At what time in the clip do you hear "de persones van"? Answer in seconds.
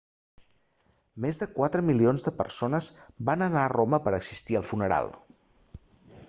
2.29-3.47